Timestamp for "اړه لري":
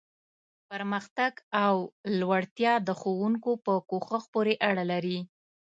4.69-5.19